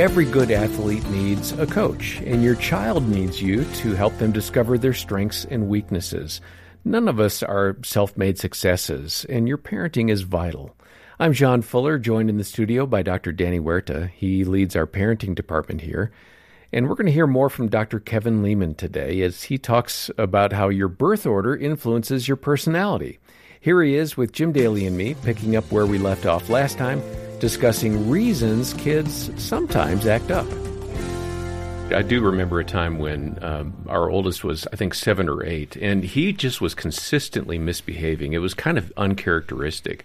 Every 0.00 0.24
good 0.24 0.50
athlete 0.50 1.06
needs 1.10 1.52
a 1.52 1.66
coach, 1.66 2.22
and 2.24 2.42
your 2.42 2.54
child 2.54 3.06
needs 3.06 3.42
you 3.42 3.64
to 3.64 3.92
help 3.92 4.16
them 4.16 4.32
discover 4.32 4.78
their 4.78 4.94
strengths 4.94 5.44
and 5.44 5.68
weaknesses. 5.68 6.40
None 6.86 7.06
of 7.06 7.20
us 7.20 7.42
are 7.42 7.76
self 7.84 8.16
made 8.16 8.38
successes, 8.38 9.26
and 9.28 9.46
your 9.46 9.58
parenting 9.58 10.10
is 10.10 10.22
vital. 10.22 10.74
I'm 11.18 11.34
John 11.34 11.60
Fuller, 11.60 11.98
joined 11.98 12.30
in 12.30 12.38
the 12.38 12.44
studio 12.44 12.86
by 12.86 13.02
Dr. 13.02 13.30
Danny 13.30 13.58
Huerta. 13.60 14.08
He 14.08 14.42
leads 14.42 14.74
our 14.74 14.86
parenting 14.86 15.34
department 15.34 15.82
here. 15.82 16.10
And 16.72 16.88
we're 16.88 16.94
going 16.94 17.04
to 17.04 17.12
hear 17.12 17.26
more 17.26 17.50
from 17.50 17.68
Dr. 17.68 18.00
Kevin 18.00 18.42
Leman 18.42 18.76
today 18.76 19.20
as 19.20 19.42
he 19.42 19.58
talks 19.58 20.10
about 20.16 20.54
how 20.54 20.70
your 20.70 20.88
birth 20.88 21.26
order 21.26 21.54
influences 21.54 22.26
your 22.26 22.38
personality. 22.38 23.18
Here 23.60 23.82
he 23.82 23.96
is 23.96 24.16
with 24.16 24.32
Jim 24.32 24.52
Daly 24.52 24.86
and 24.86 24.96
me, 24.96 25.12
picking 25.22 25.56
up 25.56 25.70
where 25.70 25.84
we 25.84 25.98
left 25.98 26.24
off 26.24 26.48
last 26.48 26.78
time, 26.78 27.02
discussing 27.40 28.08
reasons 28.08 28.74
kids 28.74 29.30
sometimes 29.42 30.06
act 30.06 30.30
up. 30.30 30.46
I 31.92 32.02
do 32.02 32.20
remember 32.20 32.60
a 32.60 32.64
time 32.64 32.98
when 32.98 33.36
um, 33.42 33.74
our 33.88 34.08
oldest 34.08 34.44
was, 34.44 34.66
I 34.72 34.76
think, 34.76 34.94
seven 34.94 35.28
or 35.28 35.44
eight, 35.44 35.76
and 35.76 36.04
he 36.04 36.32
just 36.32 36.60
was 36.60 36.72
consistently 36.72 37.58
misbehaving. 37.58 38.32
It 38.32 38.38
was 38.38 38.54
kind 38.54 38.78
of 38.78 38.92
uncharacteristic. 38.96 40.04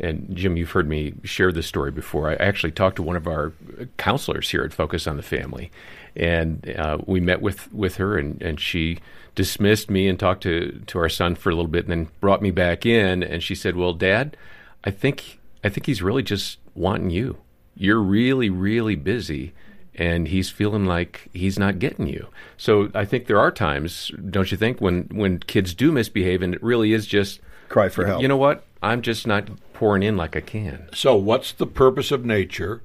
And 0.00 0.34
Jim, 0.34 0.56
you've 0.56 0.72
heard 0.72 0.88
me 0.88 1.14
share 1.22 1.52
this 1.52 1.66
story 1.66 1.92
before. 1.92 2.28
I 2.28 2.34
actually 2.34 2.72
talked 2.72 2.96
to 2.96 3.04
one 3.04 3.14
of 3.14 3.28
our 3.28 3.52
counselors 3.98 4.50
here 4.50 4.64
at 4.64 4.72
Focus 4.72 5.06
on 5.06 5.16
the 5.16 5.22
Family, 5.22 5.70
and 6.16 6.74
uh, 6.76 6.98
we 7.06 7.20
met 7.20 7.40
with, 7.40 7.72
with 7.72 7.96
her, 7.96 8.18
and, 8.18 8.42
and 8.42 8.58
she 8.58 8.98
dismissed 9.36 9.90
me 9.90 10.08
and 10.08 10.18
talked 10.18 10.42
to, 10.42 10.82
to 10.88 10.98
our 10.98 11.08
son 11.08 11.36
for 11.36 11.50
a 11.50 11.54
little 11.54 11.70
bit, 11.70 11.84
and 11.84 11.92
then 11.92 12.08
brought 12.20 12.42
me 12.42 12.50
back 12.50 12.84
in. 12.84 13.22
And 13.22 13.42
she 13.44 13.54
said, 13.54 13.76
"Well, 13.76 13.92
Dad, 13.92 14.36
I 14.82 14.90
think 14.90 15.38
I 15.64 15.68
think 15.68 15.86
he's 15.86 16.02
really 16.02 16.22
just 16.22 16.58
wanting 16.74 17.10
you. 17.10 17.38
You're 17.74 18.00
really, 18.00 18.50
really 18.50 18.96
busy." 18.96 19.52
and 19.94 20.28
he's 20.28 20.48
feeling 20.50 20.86
like 20.86 21.28
he's 21.32 21.58
not 21.58 21.78
getting 21.78 22.06
you. 22.06 22.28
So 22.56 22.90
I 22.94 23.04
think 23.04 23.26
there 23.26 23.38
are 23.38 23.50
times, 23.50 24.10
don't 24.30 24.50
you 24.50 24.56
think, 24.56 24.80
when 24.80 25.08
when 25.12 25.38
kids 25.38 25.74
do 25.74 25.92
misbehave 25.92 26.42
and 26.42 26.54
it 26.54 26.62
really 26.62 26.92
is 26.92 27.06
just 27.06 27.40
cry 27.68 27.88
for 27.88 28.06
help. 28.06 28.22
You 28.22 28.28
know 28.28 28.36
what? 28.36 28.64
I'm 28.82 29.02
just 29.02 29.26
not 29.26 29.48
pouring 29.72 30.02
in 30.02 30.16
like 30.16 30.36
I 30.36 30.40
can. 30.40 30.88
So 30.94 31.14
what's 31.16 31.52
the 31.52 31.66
purpose 31.66 32.10
of 32.10 32.24
nature 32.24 32.82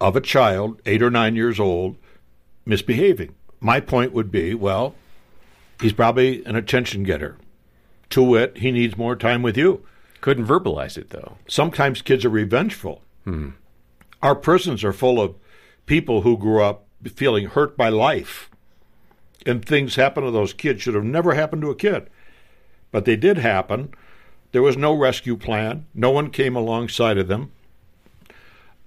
of 0.00 0.16
a 0.16 0.20
child, 0.20 0.80
8 0.86 1.02
or 1.02 1.10
9 1.10 1.36
years 1.36 1.58
old, 1.58 1.96
misbehaving? 2.64 3.34
My 3.60 3.80
point 3.80 4.12
would 4.12 4.30
be, 4.30 4.54
well, 4.54 4.94
he's 5.80 5.92
probably 5.92 6.44
an 6.44 6.56
attention 6.56 7.04
getter. 7.04 7.36
To 8.10 8.22
wit, 8.22 8.58
he 8.58 8.70
needs 8.70 8.96
more 8.96 9.16
time 9.16 9.42
with 9.42 9.56
you. 9.56 9.84
Couldn't 10.20 10.46
verbalize 10.46 10.98
it 10.98 11.10
though. 11.10 11.38
Sometimes 11.48 12.02
kids 12.02 12.24
are 12.24 12.30
revengeful. 12.30 13.02
Hmm. 13.24 13.50
Our 14.22 14.34
prisons 14.34 14.84
are 14.84 14.92
full 14.92 15.20
of 15.20 15.34
people 15.86 16.22
who 16.22 16.38
grew 16.38 16.62
up 16.62 16.86
feeling 17.14 17.46
hurt 17.46 17.76
by 17.76 17.88
life. 17.88 18.50
And 19.44 19.64
things 19.64 19.96
happen 19.96 20.22
to 20.22 20.30
those 20.30 20.52
kids 20.52 20.82
should 20.82 20.94
have 20.94 21.04
never 21.04 21.34
happened 21.34 21.62
to 21.62 21.70
a 21.70 21.76
kid. 21.76 22.08
But 22.92 23.04
they 23.04 23.16
did 23.16 23.38
happen. 23.38 23.92
There 24.52 24.62
was 24.62 24.76
no 24.76 24.94
rescue 24.94 25.36
plan. 25.36 25.86
No 25.94 26.10
one 26.10 26.30
came 26.30 26.54
alongside 26.54 27.18
of 27.18 27.28
them. 27.28 27.50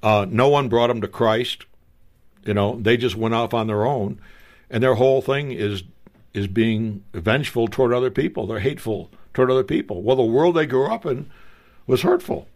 Uh, 0.02 0.25
no 0.30 0.47
one 0.47 0.70
brought 0.70 0.88
them 0.88 1.02
to 1.02 1.08
Christ. 1.08 1.66
You 2.45 2.53
know, 2.53 2.80
they 2.80 2.95
just 2.95 3.16
went 3.16 3.33
off 3.33 3.53
on 3.53 3.66
their 3.66 3.86
own, 3.86 4.22
and 4.70 4.83
their 4.83 4.95
whole 4.95 5.22
thing 5.22 5.52
is 5.52 5.83
is 6.36 6.47
being 6.47 7.03
vengeful 7.14 7.67
toward 7.67 7.94
other 7.94 8.11
people. 8.11 8.45
They're 8.45 8.59
hateful 8.59 9.09
toward 9.33 9.49
other 9.49 9.64
people. 9.64 10.03
Well, 10.03 10.17
the 10.17 10.23
world 10.23 10.55
they 10.55 10.66
grew 10.66 10.86
up 10.86 11.05
in 11.05 11.31
was 11.88 12.02
hurtful. 12.02 12.47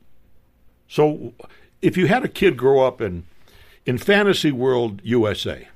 So, 0.88 1.34
if 1.82 1.98
you 1.98 2.08
had 2.08 2.24
a 2.24 2.30
kid 2.30 2.58
grow 2.58 2.86
up 2.86 3.02
in 3.02 3.26
in 3.86 3.98
fantasy 3.98 4.52
world 4.52 5.02
USA. 5.04 5.68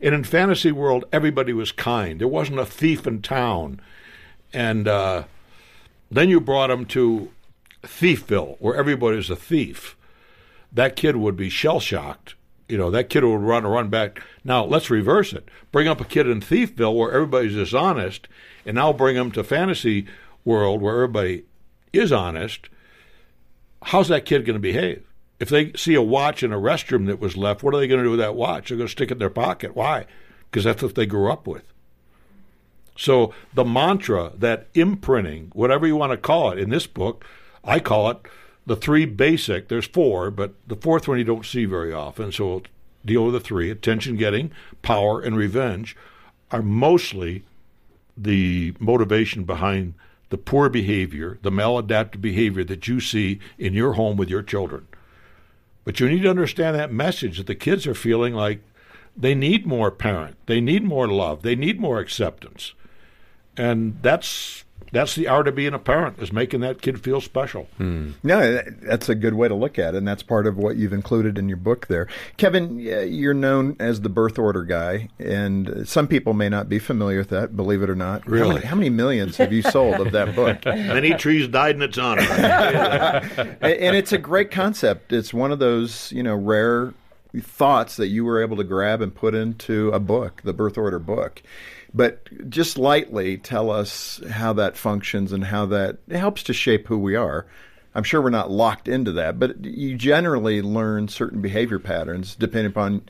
And 0.00 0.14
in 0.14 0.24
fantasy 0.24 0.72
world, 0.72 1.04
everybody 1.12 1.52
was 1.52 1.70
kind. 1.70 2.20
There 2.20 2.28
wasn't 2.28 2.58
a 2.58 2.66
thief 2.66 3.06
in 3.06 3.22
town. 3.22 3.80
And 4.52 4.88
uh, 4.88 5.24
then 6.10 6.28
you 6.28 6.40
brought 6.40 6.70
him 6.70 6.84
to 6.86 7.30
Thiefville, 7.82 8.56
where 8.58 8.74
everybody's 8.74 9.30
a 9.30 9.36
thief. 9.36 9.96
That 10.72 10.96
kid 10.96 11.16
would 11.16 11.36
be 11.36 11.48
shell 11.48 11.78
shocked. 11.80 12.34
You 12.68 12.78
know, 12.78 12.90
that 12.90 13.10
kid 13.10 13.24
would 13.24 13.36
run 13.36 13.66
run 13.66 13.88
back. 13.88 14.22
Now 14.44 14.64
let's 14.64 14.90
reverse 14.90 15.32
it. 15.32 15.48
Bring 15.70 15.88
up 15.88 16.00
a 16.00 16.04
kid 16.04 16.26
in 16.26 16.40
Thiefville 16.40 16.96
where 16.96 17.12
everybody's 17.12 17.54
dishonest, 17.54 18.28
and 18.66 18.74
now 18.74 18.92
bring 18.92 19.16
him 19.16 19.30
to 19.32 19.44
fantasy 19.44 20.06
world 20.44 20.82
where 20.82 20.94
everybody 20.94 21.44
is 21.92 22.12
honest. 22.12 22.68
How's 23.82 24.08
that 24.08 24.24
kid 24.24 24.44
going 24.44 24.54
to 24.54 24.60
behave? 24.60 25.04
If 25.42 25.48
they 25.48 25.72
see 25.72 25.94
a 25.94 26.02
watch 26.02 26.44
in 26.44 26.52
a 26.52 26.56
restroom 26.56 27.08
that 27.08 27.18
was 27.18 27.36
left, 27.36 27.64
what 27.64 27.74
are 27.74 27.78
they 27.78 27.88
going 27.88 27.98
to 27.98 28.04
do 28.04 28.12
with 28.12 28.20
that 28.20 28.36
watch? 28.36 28.68
They're 28.68 28.78
going 28.78 28.86
to 28.86 28.92
stick 28.92 29.10
it 29.10 29.14
in 29.14 29.18
their 29.18 29.28
pocket. 29.28 29.74
Why? 29.74 30.06
Because 30.48 30.62
that's 30.62 30.84
what 30.84 30.94
they 30.94 31.04
grew 31.04 31.32
up 31.32 31.48
with. 31.48 31.64
So 32.96 33.34
the 33.52 33.64
mantra, 33.64 34.30
that 34.38 34.68
imprinting, 34.74 35.50
whatever 35.52 35.84
you 35.84 35.96
want 35.96 36.12
to 36.12 36.16
call 36.16 36.52
it, 36.52 36.60
in 36.60 36.70
this 36.70 36.86
book, 36.86 37.24
I 37.64 37.80
call 37.80 38.08
it 38.10 38.18
the 38.66 38.76
three 38.76 39.04
basic. 39.04 39.66
There's 39.66 39.88
four, 39.88 40.30
but 40.30 40.54
the 40.68 40.76
fourth 40.76 41.08
one 41.08 41.18
you 41.18 41.24
don't 41.24 41.44
see 41.44 41.64
very 41.64 41.92
often. 41.92 42.30
So 42.30 42.46
we'll 42.46 42.62
deal 43.04 43.24
with 43.24 43.34
the 43.34 43.40
three: 43.40 43.68
attention 43.68 44.16
getting, 44.16 44.52
power, 44.80 45.20
and 45.20 45.36
revenge 45.36 45.96
are 46.52 46.62
mostly 46.62 47.42
the 48.16 48.74
motivation 48.78 49.42
behind 49.42 49.94
the 50.30 50.38
poor 50.38 50.68
behavior, 50.68 51.40
the 51.42 51.50
maladaptive 51.50 52.20
behavior 52.20 52.62
that 52.62 52.86
you 52.86 53.00
see 53.00 53.40
in 53.58 53.74
your 53.74 53.94
home 53.94 54.16
with 54.16 54.30
your 54.30 54.44
children. 54.44 54.86
But 55.84 56.00
you 56.00 56.08
need 56.08 56.22
to 56.22 56.30
understand 56.30 56.76
that 56.76 56.92
message 56.92 57.38
that 57.38 57.46
the 57.46 57.54
kids 57.54 57.86
are 57.86 57.94
feeling 57.94 58.34
like 58.34 58.60
they 59.16 59.34
need 59.34 59.66
more 59.66 59.90
parent, 59.90 60.36
they 60.46 60.60
need 60.60 60.84
more 60.84 61.08
love, 61.08 61.42
they 61.42 61.56
need 61.56 61.80
more 61.80 61.98
acceptance. 61.98 62.74
And 63.56 63.98
that's 64.02 64.64
that's 64.90 65.14
the 65.14 65.28
art 65.28 65.48
of 65.48 65.54
being 65.54 65.74
a 65.74 65.78
parent 65.78 66.18
is 66.18 66.32
making 66.32 66.60
that 66.60 66.82
kid 66.82 67.02
feel 67.02 67.20
special. 67.20 67.68
Hmm. 67.76 68.12
No, 68.22 68.62
that's 68.82 69.08
a 69.08 69.14
good 69.14 69.34
way 69.34 69.48
to 69.48 69.54
look 69.54 69.78
at 69.78 69.94
it, 69.94 69.98
and 69.98 70.08
that's 70.08 70.22
part 70.22 70.46
of 70.46 70.56
what 70.56 70.76
you've 70.76 70.92
included 70.92 71.38
in 71.38 71.48
your 71.48 71.56
book 71.56 71.86
there. 71.86 72.08
Kevin, 72.36 72.78
you're 72.78 73.34
known 73.34 73.76
as 73.78 74.00
the 74.00 74.08
birth 74.08 74.38
order 74.38 74.64
guy, 74.64 75.08
and 75.18 75.88
some 75.88 76.06
people 76.08 76.34
may 76.34 76.48
not 76.48 76.68
be 76.68 76.78
familiar 76.78 77.18
with 77.18 77.30
that, 77.30 77.56
believe 77.56 77.82
it 77.82 77.90
or 77.90 77.94
not. 77.94 78.26
Really? 78.26 78.48
How 78.48 78.54
many, 78.54 78.66
how 78.66 78.76
many 78.76 78.90
millions 78.90 79.36
have 79.36 79.52
you 79.52 79.62
sold 79.62 79.94
of 79.94 80.12
that 80.12 80.34
book? 80.34 80.64
Many 80.92 81.14
trees 81.14 81.48
died 81.48 81.76
in 81.76 81.82
its 81.82 81.98
honor. 81.98 82.22
and 82.22 83.96
it's 83.96 84.12
a 84.12 84.18
great 84.18 84.50
concept. 84.50 85.12
It's 85.12 85.32
one 85.32 85.52
of 85.52 85.58
those, 85.58 86.12
you 86.12 86.22
know, 86.22 86.34
rare 86.34 86.94
thoughts 87.40 87.96
that 87.96 88.08
you 88.08 88.24
were 88.24 88.42
able 88.42 88.56
to 88.56 88.64
grab 88.64 89.00
and 89.00 89.14
put 89.14 89.34
into 89.34 89.90
a 89.90 90.00
book, 90.00 90.42
the 90.44 90.52
birth 90.52 90.76
order 90.76 90.98
book. 90.98 91.42
But 91.94 92.48
just 92.48 92.78
lightly 92.78 93.36
tell 93.36 93.70
us 93.70 94.20
how 94.30 94.54
that 94.54 94.76
functions 94.76 95.32
and 95.32 95.44
how 95.44 95.66
that 95.66 95.98
helps 96.10 96.42
to 96.44 96.54
shape 96.54 96.86
who 96.86 96.98
we 96.98 97.16
are. 97.16 97.46
I'm 97.94 98.04
sure 98.04 98.22
we're 98.22 98.30
not 98.30 98.50
locked 98.50 98.88
into 98.88 99.12
that, 99.12 99.38
but 99.38 99.64
you 99.64 99.96
generally 99.96 100.62
learn 100.62 101.08
certain 101.08 101.42
behavior 101.42 101.78
patterns 101.78 102.34
depending 102.34 102.72
upon 102.72 103.02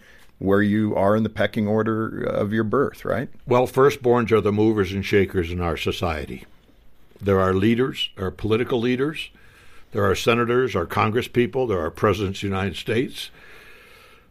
where 0.43 0.63
you 0.63 0.97
are 0.97 1.15
in 1.15 1.23
the 1.23 1.29
pecking 1.29 1.69
order 1.69 2.25
of 2.25 2.53
your 2.53 2.65
birth, 2.65 3.05
right? 3.05 3.29
Well, 3.47 3.69
firstborns 3.69 4.33
are 4.33 4.41
the 4.41 4.51
movers 4.51 4.93
and 4.93 5.07
shakers 5.07 5.53
in 5.53 5.61
our 5.61 5.77
society. 5.77 6.45
There 7.21 7.39
are 7.39 7.55
leaders, 7.55 8.11
are 8.19 8.33
political 8.33 8.81
leaders, 8.81 9.31
there 9.93 10.05
are 10.05 10.17
senators, 10.17 10.75
our 10.75 10.87
congresspeople, 10.87 11.69
there 11.69 11.79
are 11.79 11.91
presidents 11.93 12.39
of 12.39 12.41
the 12.41 12.49
United 12.49 12.75
States, 12.75 13.31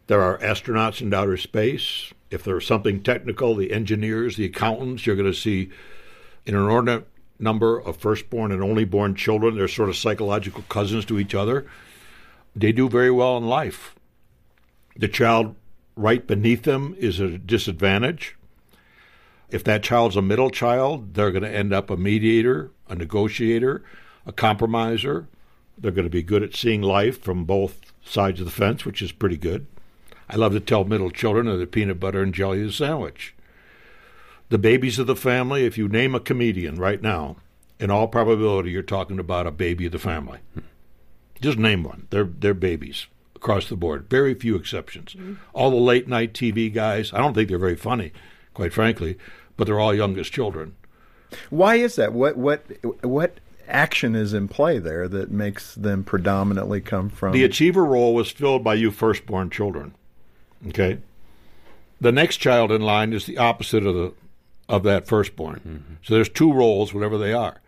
there 0.08 0.20
are 0.20 0.36
astronauts 0.38 1.00
in 1.00 1.14
outer 1.14 1.38
space, 1.38 2.12
if 2.32 2.44
there's 2.44 2.66
something 2.66 3.02
technical, 3.02 3.54
the 3.54 3.72
engineers, 3.72 4.36
the 4.36 4.44
accountants, 4.44 5.06
you're 5.06 5.16
going 5.16 5.30
to 5.30 5.38
see 5.38 5.70
an 6.46 6.54
inordinate 6.54 7.06
number 7.38 7.78
of 7.78 7.96
firstborn 7.96 8.52
and 8.52 8.62
onlyborn 8.62 9.16
children. 9.16 9.56
They're 9.56 9.68
sort 9.68 9.88
of 9.88 9.96
psychological 9.96 10.64
cousins 10.68 11.04
to 11.06 11.18
each 11.18 11.34
other. 11.34 11.66
They 12.54 12.72
do 12.72 12.88
very 12.88 13.10
well 13.10 13.36
in 13.36 13.46
life. 13.46 13.94
The 14.96 15.08
child 15.08 15.56
right 15.96 16.26
beneath 16.26 16.62
them 16.62 16.94
is 16.98 17.20
a 17.20 17.38
disadvantage. 17.38 18.36
If 19.50 19.64
that 19.64 19.82
child's 19.82 20.16
a 20.16 20.22
middle 20.22 20.50
child, 20.50 21.14
they're 21.14 21.32
going 21.32 21.42
to 21.42 21.54
end 21.54 21.72
up 21.72 21.90
a 21.90 21.96
mediator, 21.96 22.70
a 22.88 22.94
negotiator, 22.94 23.82
a 24.24 24.32
compromiser. 24.32 25.28
They're 25.76 25.90
going 25.90 26.06
to 26.06 26.10
be 26.10 26.22
good 26.22 26.42
at 26.42 26.54
seeing 26.54 26.80
life 26.80 27.20
from 27.22 27.44
both 27.44 27.92
sides 28.04 28.40
of 28.40 28.46
the 28.46 28.52
fence, 28.52 28.84
which 28.84 29.02
is 29.02 29.12
pretty 29.12 29.36
good. 29.36 29.66
I 30.28 30.36
love 30.36 30.52
to 30.52 30.60
tell 30.60 30.84
middle 30.84 31.10
children 31.10 31.48
of 31.48 31.58
the 31.58 31.66
peanut 31.66 32.00
butter 32.00 32.22
and 32.22 32.34
jelly 32.34 32.70
sandwich. 32.70 33.34
The 34.48 34.58
babies 34.58 34.98
of 34.98 35.06
the 35.06 35.16
family, 35.16 35.64
if 35.64 35.78
you 35.78 35.88
name 35.88 36.14
a 36.14 36.20
comedian 36.20 36.76
right 36.76 37.00
now, 37.00 37.36
in 37.82 37.90
all 37.90 38.06
probability 38.06 38.70
you're 38.70 38.82
talking 38.82 39.18
about 39.18 39.46
a 39.46 39.50
baby 39.50 39.86
of 39.86 39.92
the 39.92 39.98
family. 39.98 40.38
Just 41.40 41.58
name 41.58 41.82
one. 41.82 42.06
They're 42.10 42.24
they're 42.24 42.54
babies 42.54 43.08
across 43.34 43.68
the 43.68 43.76
board. 43.76 44.08
Very 44.08 44.34
few 44.34 44.54
exceptions. 44.54 45.14
Mm-hmm. 45.14 45.34
All 45.52 45.70
the 45.70 45.76
late 45.76 46.06
night 46.06 46.32
TV 46.32 46.72
guys, 46.72 47.12
I 47.12 47.18
don't 47.18 47.34
think 47.34 47.48
they're 47.48 47.58
very 47.58 47.76
funny, 47.76 48.12
quite 48.54 48.72
frankly, 48.72 49.18
but 49.56 49.66
they're 49.66 49.80
all 49.80 49.92
youngest 49.92 50.32
children. 50.32 50.76
Why 51.50 51.74
is 51.76 51.96
that? 51.96 52.12
What 52.12 52.36
what 52.36 52.64
what 53.02 53.40
action 53.66 54.14
is 54.14 54.32
in 54.32 54.46
play 54.46 54.78
there 54.78 55.08
that 55.08 55.30
makes 55.30 55.74
them 55.74 56.04
predominantly 56.04 56.80
come 56.80 57.08
from 57.08 57.32
The 57.32 57.44
achiever 57.44 57.84
role 57.84 58.14
was 58.14 58.30
filled 58.30 58.62
by 58.62 58.74
you 58.74 58.92
firstborn 58.92 59.50
children 59.50 59.94
Okay. 60.68 60.98
The 62.00 62.12
next 62.12 62.38
child 62.38 62.72
in 62.72 62.82
line 62.82 63.12
is 63.12 63.26
the 63.26 63.38
opposite 63.38 63.86
of 63.86 63.94
the 63.94 64.12
of 64.68 64.82
that 64.84 65.06
firstborn. 65.06 65.60
Mm-hmm. 65.60 65.94
So 66.02 66.14
there's 66.14 66.28
two 66.28 66.52
roles, 66.52 66.94
whatever 66.94 67.18
they 67.18 67.32
are. 67.32 67.60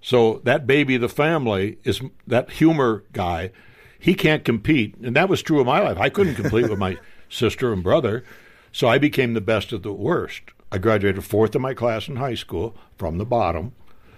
So 0.00 0.40
that 0.44 0.66
baby 0.66 0.96
the 0.96 1.08
family 1.08 1.78
is 1.84 2.00
that 2.26 2.50
humor 2.50 3.04
guy. 3.12 3.50
He 3.98 4.14
can't 4.14 4.44
compete, 4.44 4.96
and 4.96 5.14
that 5.14 5.28
was 5.28 5.42
true 5.42 5.60
of 5.60 5.66
my 5.66 5.80
life. 5.80 5.96
I 5.98 6.08
couldn't 6.08 6.34
compete 6.34 6.68
with 6.68 6.78
my 6.78 6.98
sister 7.28 7.72
and 7.72 7.84
brother, 7.84 8.24
so 8.72 8.88
I 8.88 8.98
became 8.98 9.34
the 9.34 9.40
best 9.40 9.72
of 9.72 9.82
the 9.82 9.92
worst. 9.92 10.42
I 10.72 10.78
graduated 10.78 11.24
fourth 11.24 11.54
in 11.54 11.62
my 11.62 11.72
class 11.72 12.08
in 12.08 12.16
high 12.16 12.34
school 12.34 12.74
from 12.96 13.18
the 13.18 13.24
bottom. 13.24 13.72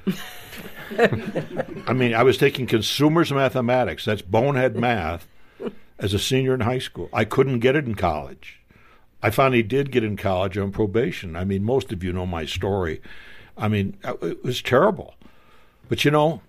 I 0.98 1.92
mean, 1.92 2.14
I 2.14 2.22
was 2.22 2.38
taking 2.38 2.66
consumers 2.66 3.32
mathematics. 3.32 4.04
That's 4.06 4.22
bonehead 4.22 4.76
math 4.76 5.26
as 5.98 6.14
a 6.14 6.18
senior 6.18 6.54
in 6.54 6.60
high 6.60 6.78
school. 6.78 7.08
I 7.12 7.24
couldn't 7.24 7.60
get 7.60 7.76
it 7.76 7.86
in 7.86 7.94
college. 7.94 8.60
I 9.22 9.30
finally 9.30 9.62
did 9.62 9.90
get 9.90 10.04
in 10.04 10.16
college 10.16 10.58
on 10.58 10.70
probation. 10.70 11.34
I 11.36 11.44
mean, 11.44 11.64
most 11.64 11.92
of 11.92 12.04
you 12.04 12.12
know 12.12 12.26
my 12.26 12.44
story. 12.44 13.00
I 13.56 13.68
mean, 13.68 13.96
uh, 14.04 14.16
it 14.20 14.44
was 14.44 14.60
terrible. 14.60 15.14
But 15.88 16.04
you 16.04 16.10
know, 16.10 16.42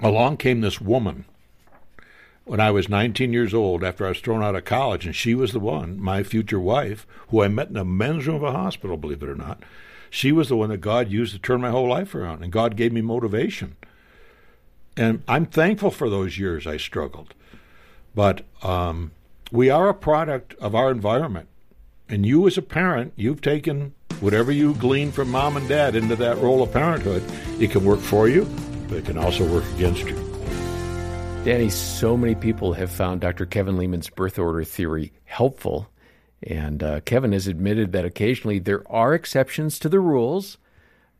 along 0.00 0.36
came 0.36 0.60
this 0.60 0.80
woman 0.80 1.24
when 2.44 2.60
I 2.60 2.70
was 2.70 2.88
19 2.88 3.32
years 3.32 3.54
old 3.54 3.82
after 3.82 4.04
I 4.04 4.10
was 4.10 4.20
thrown 4.20 4.42
out 4.42 4.54
of 4.54 4.64
college, 4.64 5.06
and 5.06 5.16
she 5.16 5.34
was 5.34 5.52
the 5.52 5.60
one, 5.60 5.98
my 5.98 6.22
future 6.22 6.60
wife, 6.60 7.06
who 7.28 7.42
I 7.42 7.48
met 7.48 7.68
in 7.68 7.74
the 7.74 7.84
men's 7.84 8.26
room 8.26 8.36
of 8.36 8.42
a 8.42 8.52
hospital, 8.52 8.96
believe 8.96 9.22
it 9.22 9.28
or 9.28 9.34
not. 9.34 9.62
She 10.10 10.30
was 10.30 10.48
the 10.48 10.56
one 10.56 10.68
that 10.68 10.78
God 10.78 11.10
used 11.10 11.32
to 11.32 11.40
turn 11.40 11.60
my 11.60 11.70
whole 11.70 11.88
life 11.88 12.14
around, 12.14 12.42
and 12.42 12.52
God 12.52 12.76
gave 12.76 12.92
me 12.92 13.00
motivation. 13.00 13.76
And 14.96 15.22
I'm 15.26 15.46
thankful 15.46 15.90
for 15.90 16.08
those 16.08 16.38
years 16.38 16.66
I 16.66 16.76
struggled. 16.76 17.34
But 18.14 18.42
um, 18.62 19.12
we 19.50 19.70
are 19.70 19.88
a 19.88 19.94
product 19.94 20.54
of 20.54 20.74
our 20.74 20.90
environment. 20.90 21.48
And 22.08 22.24
you, 22.24 22.46
as 22.46 22.58
a 22.58 22.62
parent, 22.62 23.12
you've 23.16 23.40
taken 23.40 23.94
whatever 24.20 24.52
you 24.52 24.74
glean 24.74 25.10
from 25.10 25.30
mom 25.30 25.56
and 25.56 25.68
dad 25.68 25.96
into 25.96 26.16
that 26.16 26.38
role 26.38 26.62
of 26.62 26.72
parenthood. 26.72 27.22
It 27.60 27.70
can 27.70 27.84
work 27.84 28.00
for 28.00 28.28
you, 28.28 28.48
but 28.88 28.98
it 28.98 29.06
can 29.06 29.18
also 29.18 29.50
work 29.50 29.64
against 29.74 30.04
you. 30.04 30.16
Danny, 31.44 31.68
so 31.68 32.16
many 32.16 32.34
people 32.34 32.72
have 32.72 32.90
found 32.90 33.20
Dr. 33.20 33.46
Kevin 33.46 33.76
Leman's 33.76 34.08
birth 34.08 34.38
order 34.38 34.64
theory 34.64 35.12
helpful. 35.24 35.88
And 36.42 36.82
uh, 36.82 37.00
Kevin 37.00 37.32
has 37.32 37.46
admitted 37.46 37.92
that 37.92 38.04
occasionally 38.04 38.58
there 38.58 38.82
are 38.90 39.14
exceptions 39.14 39.78
to 39.80 39.88
the 39.88 40.00
rules. 40.00 40.58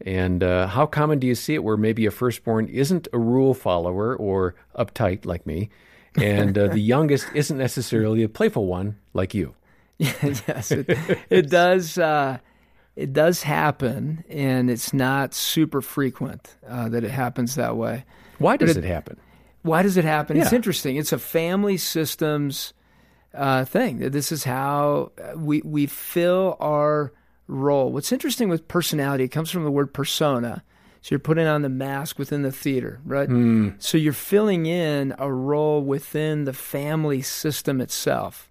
And 0.01 0.43
uh, 0.43 0.69
how 0.69 0.87
common 0.87 1.19
do 1.19 1.27
you 1.27 1.35
see 1.35 1.55
it 1.55 1.65
where 1.65 1.77
maybe 1.77 2.07
a 2.07 2.11
firstborn 2.11 2.69
isn't 2.69 3.09
a 3.13 3.19
rule 3.19 3.55
follower 3.55 4.15
or 4.17 4.55
uptight 4.77 5.25
like 5.25 5.47
me, 5.47 5.71
and 6.17 6.57
uh, 6.57 6.69
the 6.69 6.79
youngest 6.95 7.27
isn't 7.35 7.59
necessarily 7.59 8.23
a 8.23 8.29
playful 8.29 8.67
one 8.67 8.97
like 9.13 9.35
you? 9.35 9.55
yes, 9.99 10.71
it, 10.73 10.87
it 11.31 11.51
does. 11.51 11.99
Uh, 11.99 12.39
it 12.97 13.13
does 13.13 13.43
happen, 13.43 14.25
and 14.29 14.71
it's 14.71 14.93
not 14.93 15.35
super 15.35 15.81
frequent 15.81 16.57
uh, 16.69 16.89
that 16.91 17.03
it 17.05 17.11
happens 17.11 17.57
that 17.57 17.77
way. 17.77 18.05
Why 18.39 18.57
does 18.57 18.77
it- 18.77 18.85
it 18.85 18.89
happen? 18.89 19.17
Why 19.63 19.83
does 19.83 19.97
it 19.97 20.05
happen? 20.05 20.37
It's 20.37 20.53
interesting. 20.53 20.97
It's 20.97 21.13
a 21.13 21.19
family 21.19 21.79
systems 21.79 22.75
uh, 23.33 23.65
thing. 23.65 23.99
This 24.11 24.31
is 24.31 24.45
how 24.45 25.13
uh, 25.19 25.39
we 25.39 25.63
we 25.65 25.87
fill 25.87 26.57
our 26.61 27.13
role. 27.49 27.91
What's 27.91 28.13
interesting 28.13 28.49
with 28.51 28.69
personality, 28.69 29.25
it 29.25 29.29
comes 29.29 29.51
from 29.51 29.65
the 29.65 29.71
word 29.71 29.95
persona. 29.95 30.63
So 31.05 31.09
you're 31.11 31.19
putting 31.19 31.47
on 31.47 31.61
the 31.61 31.69
mask 31.69 32.19
within 32.19 32.41
the 32.41 32.51
theater, 32.51 32.99
right? 33.05 33.29
So 33.79 33.99
you're 33.99 34.15
filling 34.15 34.65
in 34.65 35.15
a 35.19 35.31
role 35.31 35.83
within 35.83 36.45
the 36.45 36.55
family 36.55 37.21
system 37.21 37.83
itself. 37.83 38.49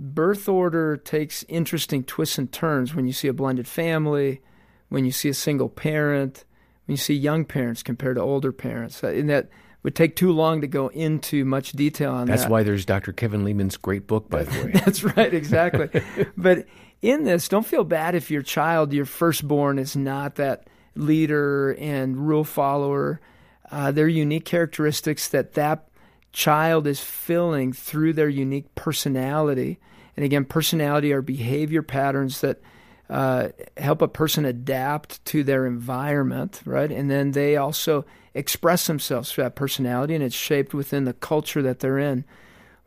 Birth 0.00 0.48
order 0.48 0.96
takes 0.96 1.44
interesting 1.50 2.02
twists 2.02 2.38
and 2.38 2.50
turns 2.50 2.94
when 2.94 3.06
you 3.06 3.12
see 3.12 3.28
a 3.28 3.34
blended 3.34 3.68
family, 3.68 4.40
when 4.88 5.04
you 5.04 5.12
see 5.12 5.28
a 5.28 5.34
single 5.34 5.68
parent, 5.68 6.46
when 6.86 6.94
you 6.94 6.96
see 6.96 7.12
young 7.12 7.44
parents 7.44 7.82
compared 7.82 8.16
to 8.16 8.22
older 8.22 8.52
parents. 8.52 9.04
Uh, 9.04 9.08
And 9.08 9.28
that 9.28 9.50
would 9.82 9.94
take 9.94 10.16
too 10.16 10.32
long 10.32 10.62
to 10.62 10.66
go 10.66 10.88
into 10.88 11.44
much 11.44 11.72
detail 11.72 12.12
on 12.12 12.26
That's 12.26 12.44
that. 12.44 12.50
why 12.50 12.62
there's 12.62 12.86
Dr. 12.86 13.12
Kevin 13.12 13.44
Leman's 13.44 13.76
great 13.76 14.06
book, 14.06 14.30
by 14.30 14.44
the 14.44 14.64
way. 14.64 14.70
That's 14.82 15.04
right, 15.04 15.34
exactly. 15.34 15.90
but 16.38 16.64
in 17.02 17.24
this, 17.24 17.48
don't 17.48 17.66
feel 17.66 17.84
bad 17.84 18.14
if 18.14 18.30
your 18.30 18.40
child, 18.40 18.94
your 18.94 19.04
firstborn, 19.04 19.78
is 19.78 19.94
not 19.94 20.36
that 20.36 20.68
leader 20.94 21.72
and 21.78 22.28
rule 22.28 22.44
follower. 22.44 23.20
Uh, 23.70 23.90
there 23.90 24.06
are 24.06 24.08
unique 24.08 24.44
characteristics 24.44 25.28
that 25.28 25.54
that 25.54 25.88
child 26.32 26.86
is 26.86 27.00
filling 27.00 27.72
through 27.72 28.12
their 28.12 28.28
unique 28.28 28.74
personality. 28.74 29.78
And 30.16 30.24
again, 30.24 30.44
personality 30.44 31.12
are 31.12 31.22
behavior 31.22 31.82
patterns 31.82 32.40
that 32.40 32.60
uh, 33.08 33.48
help 33.76 34.00
a 34.00 34.08
person 34.08 34.44
adapt 34.44 35.24
to 35.26 35.44
their 35.44 35.66
environment, 35.66 36.62
right? 36.64 36.90
And 36.90 37.10
then 37.10 37.32
they 37.32 37.56
also 37.56 38.04
express 38.34 38.86
themselves 38.86 39.30
through 39.30 39.44
that 39.44 39.54
personality, 39.54 40.14
and 40.14 40.24
it's 40.24 40.34
shaped 40.34 40.72
within 40.72 41.04
the 41.04 41.12
culture 41.12 41.62
that 41.62 41.80
they're 41.80 41.98
in. 41.98 42.24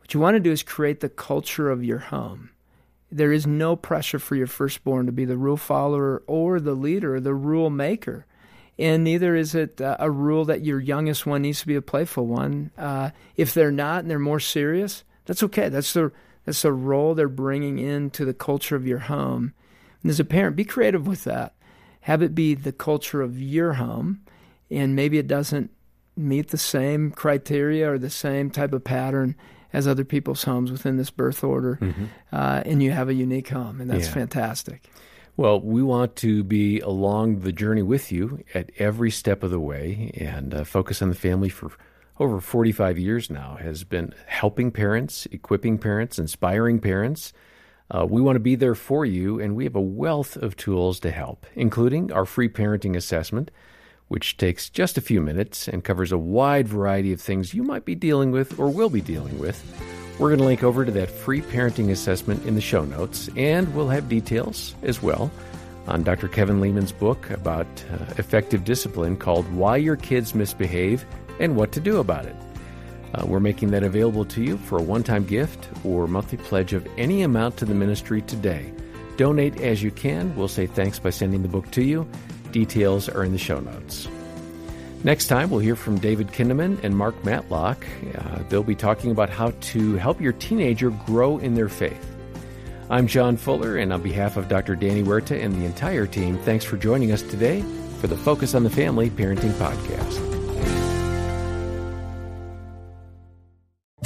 What 0.00 0.14
you 0.14 0.20
want 0.20 0.34
to 0.34 0.40
do 0.40 0.50
is 0.50 0.62
create 0.62 1.00
the 1.00 1.08
culture 1.08 1.70
of 1.70 1.84
your 1.84 1.98
home. 1.98 2.50
There 3.10 3.32
is 3.32 3.46
no 3.46 3.76
pressure 3.76 4.18
for 4.18 4.34
your 4.34 4.46
firstborn 4.46 5.06
to 5.06 5.12
be 5.12 5.24
the 5.24 5.36
rule 5.36 5.56
follower 5.56 6.22
or 6.26 6.60
the 6.60 6.74
leader, 6.74 7.20
the 7.20 7.34
rule 7.34 7.70
maker. 7.70 8.26
And 8.78 9.04
neither 9.04 9.34
is 9.34 9.54
it 9.54 9.80
uh, 9.80 9.96
a 9.98 10.10
rule 10.10 10.44
that 10.46 10.64
your 10.64 10.80
youngest 10.80 11.24
one 11.24 11.42
needs 11.42 11.60
to 11.60 11.66
be 11.66 11.76
a 11.76 11.82
playful 11.82 12.26
one. 12.26 12.72
Uh, 12.76 13.10
if 13.36 13.54
they're 13.54 13.70
not 13.70 14.00
and 14.00 14.10
they're 14.10 14.18
more 14.18 14.40
serious, 14.40 15.04
that's 15.24 15.42
okay. 15.42 15.68
That's 15.68 15.92
the 15.92 16.12
that's 16.44 16.62
the 16.62 16.72
role 16.72 17.14
they're 17.14 17.28
bringing 17.28 17.78
into 17.78 18.24
the 18.24 18.34
culture 18.34 18.76
of 18.76 18.86
your 18.86 19.00
home. 19.00 19.52
And 20.02 20.10
as 20.10 20.20
a 20.20 20.24
parent, 20.24 20.56
be 20.56 20.64
creative 20.64 21.06
with 21.06 21.24
that. 21.24 21.54
Have 22.02 22.22
it 22.22 22.34
be 22.34 22.54
the 22.54 22.72
culture 22.72 23.20
of 23.20 23.40
your 23.40 23.74
home, 23.74 24.20
and 24.70 24.94
maybe 24.94 25.18
it 25.18 25.26
doesn't 25.26 25.72
meet 26.16 26.48
the 26.48 26.58
same 26.58 27.10
criteria 27.10 27.90
or 27.90 27.98
the 27.98 28.10
same 28.10 28.50
type 28.50 28.72
of 28.72 28.84
pattern 28.84 29.34
as 29.72 29.86
other 29.86 30.04
people's 30.04 30.44
homes 30.44 30.70
within 30.70 30.96
this 30.96 31.10
birth 31.10 31.42
order, 31.44 31.78
uh, 32.32 32.62
and 32.64 32.82
you 32.82 32.90
have 32.92 33.08
a 33.08 33.14
unique 33.14 33.48
home, 33.48 33.80
and 33.80 33.90
that's 33.90 34.06
Yeah. 34.06 34.14
fantastic. 34.14 34.88
Well, 35.36 35.60
we 35.60 35.82
want 35.82 36.16
to 36.16 36.42
be 36.42 36.80
along 36.80 37.40
the 37.40 37.52
journey 37.52 37.82
with 37.82 38.10
you 38.10 38.42
at 38.54 38.70
every 38.78 39.10
step 39.10 39.42
of 39.42 39.50
the 39.50 39.60
way 39.60 40.10
and 40.14 40.54
uh, 40.54 40.64
Focus 40.64 41.02
on 41.02 41.10
the 41.10 41.14
Family 41.14 41.50
for 41.50 41.70
over 42.18 42.40
45 42.40 42.98
years 42.98 43.28
now 43.30 43.58
has 43.60 43.84
been 43.84 44.14
helping 44.26 44.70
parents, 44.70 45.26
equipping 45.30 45.76
parents, 45.76 46.18
inspiring 46.18 46.78
parents. 46.78 47.34
Uh, 47.90 48.06
we 48.08 48.22
want 48.22 48.36
to 48.36 48.40
be 48.40 48.54
there 48.54 48.74
for 48.74 49.04
you, 49.04 49.38
and 49.38 49.54
we 49.54 49.64
have 49.64 49.76
a 49.76 49.80
wealth 49.80 50.36
of 50.38 50.56
tools 50.56 50.98
to 51.00 51.10
help, 51.10 51.44
including 51.54 52.10
our 52.10 52.24
free 52.24 52.48
parenting 52.48 52.96
assessment, 52.96 53.50
which 54.08 54.36
takes 54.36 54.70
just 54.70 54.96
a 54.96 55.00
few 55.00 55.20
minutes 55.20 55.68
and 55.68 55.84
covers 55.84 56.12
a 56.12 56.18
wide 56.18 56.68
variety 56.68 57.12
of 57.12 57.20
things 57.20 57.54
you 57.54 57.62
might 57.62 57.84
be 57.84 57.94
dealing 57.94 58.30
with 58.30 58.58
or 58.58 58.68
will 58.68 58.90
be 58.90 59.00
dealing 59.00 59.38
with. 59.38 59.62
We're 60.18 60.28
going 60.28 60.38
to 60.38 60.46
link 60.46 60.62
over 60.62 60.84
to 60.84 60.92
that 60.92 61.10
free 61.10 61.42
parenting 61.42 61.90
assessment 61.90 62.46
in 62.46 62.54
the 62.54 62.60
show 62.60 62.84
notes, 62.84 63.28
and 63.36 63.74
we'll 63.74 63.88
have 63.88 64.08
details 64.08 64.74
as 64.82 65.02
well 65.02 65.30
on 65.86 66.02
Dr. 66.02 66.28
Kevin 66.28 66.60
Leman's 66.60 66.92
book 66.92 67.28
about 67.30 67.66
uh, 67.92 67.96
effective 68.16 68.64
discipline 68.64 69.16
called 69.16 69.50
Why 69.52 69.76
Your 69.76 69.96
Kids 69.96 70.34
Misbehave 70.34 71.04
and 71.38 71.54
What 71.56 71.72
to 71.72 71.80
Do 71.80 71.98
About 71.98 72.26
It. 72.26 72.36
Uh, 73.14 73.24
we're 73.26 73.40
making 73.40 73.70
that 73.70 73.82
available 73.82 74.24
to 74.24 74.42
you 74.42 74.56
for 74.58 74.78
a 74.78 74.82
one 74.82 75.02
time 75.02 75.24
gift 75.24 75.68
or 75.84 76.06
monthly 76.06 76.38
pledge 76.38 76.72
of 76.72 76.86
any 76.96 77.22
amount 77.22 77.56
to 77.58 77.64
the 77.64 77.74
ministry 77.74 78.22
today. 78.22 78.72
Donate 79.16 79.60
as 79.60 79.82
you 79.82 79.90
can. 79.90 80.34
We'll 80.36 80.48
say 80.48 80.66
thanks 80.66 80.98
by 80.98 81.10
sending 81.10 81.42
the 81.42 81.48
book 81.48 81.70
to 81.72 81.82
you. 81.82 82.08
Details 82.56 83.10
are 83.10 83.22
in 83.22 83.32
the 83.32 83.38
show 83.38 83.60
notes. 83.60 84.08
Next 85.04 85.26
time, 85.26 85.50
we'll 85.50 85.60
hear 85.60 85.76
from 85.76 85.98
David 85.98 86.28
Kinnaman 86.28 86.82
and 86.82 86.96
Mark 86.96 87.22
Matlock. 87.22 87.84
Uh, 88.16 88.38
they'll 88.48 88.62
be 88.62 88.74
talking 88.74 89.10
about 89.10 89.28
how 89.28 89.50
to 89.60 89.96
help 89.96 90.22
your 90.22 90.32
teenager 90.32 90.88
grow 90.88 91.36
in 91.36 91.54
their 91.54 91.68
faith. 91.68 92.16
I'm 92.88 93.08
John 93.08 93.36
Fuller, 93.36 93.76
and 93.76 93.92
on 93.92 94.00
behalf 94.00 94.38
of 94.38 94.48
Dr. 94.48 94.74
Danny 94.74 95.02
Huerta 95.02 95.38
and 95.38 95.54
the 95.54 95.66
entire 95.66 96.06
team, 96.06 96.38
thanks 96.38 96.64
for 96.64 96.78
joining 96.78 97.12
us 97.12 97.20
today 97.20 97.62
for 98.00 98.06
the 98.06 98.16
Focus 98.16 98.54
on 98.54 98.64
the 98.64 98.70
Family 98.70 99.10
Parenting 99.10 99.52
Podcast. 99.58 100.25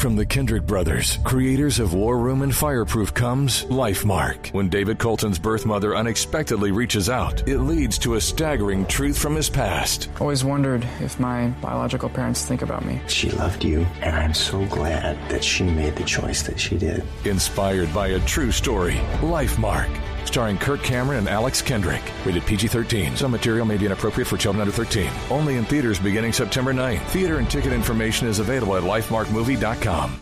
From 0.00 0.16
the 0.16 0.25
Kendrick 0.25 0.64
brothers, 0.64 1.19
creators 1.25 1.78
of 1.78 1.92
War 1.92 2.16
Room 2.16 2.40
and 2.40 2.57
Fireproof, 2.57 3.12
comes 3.12 3.64
Life 3.64 4.02
Mark. 4.02 4.49
When 4.52 4.71
David 4.71 4.99
Colton's 4.99 5.38
birth 5.38 5.66
mother 5.66 5.95
unexpectedly 5.95 6.73
reaches 6.73 7.11
out, 7.11 7.47
it 7.47 7.59
leads 7.59 7.99
to 7.99 8.14
a 8.14 8.21
staggering 8.21 8.87
truth 8.87 9.19
from 9.19 9.35
his 9.35 9.50
past. 9.50 10.09
Always 10.19 10.42
wondered 10.42 10.88
if 11.00 11.21
my 11.21 11.49
biological 11.61 12.09
parents 12.09 12.47
think 12.47 12.62
about 12.62 12.83
me. 12.83 12.99
She 13.09 13.30
loved 13.33 13.62
you, 13.62 13.80
and 14.00 14.16
I'm 14.16 14.33
so 14.33 14.64
glad 14.69 15.19
that 15.28 15.45
she 15.45 15.64
made 15.64 15.97
the 15.97 16.04
choice 16.04 16.45
that 16.45 16.59
she 16.59 16.78
did. 16.78 17.04
Inspired 17.26 17.92
by 17.92 18.07
a 18.07 18.21
true 18.21 18.52
story, 18.52 18.95
LifeMark. 19.21 19.95
Starring 20.25 20.59
Kirk 20.59 20.83
Cameron 20.83 21.19
and 21.19 21.29
Alex 21.29 21.62
Kendrick. 21.62 22.03
Rated 22.25 22.45
PG 22.47 22.69
13. 22.69 23.17
Some 23.17 23.31
material 23.31 23.65
may 23.67 23.77
be 23.77 23.87
inappropriate 23.87 24.29
for 24.29 24.37
children 24.37 24.61
under 24.61 24.73
13. 24.73 25.11
Only 25.31 25.57
in 25.57 25.65
theaters 25.65 25.99
beginning 25.99 26.33
September 26.33 26.73
9th. 26.73 27.05
Theater 27.07 27.39
and 27.39 27.50
ticket 27.50 27.73
information 27.73 28.29
is 28.29 28.39
available 28.39 28.77
at 28.77 28.83
lifemarkmovie.com. 28.83 30.21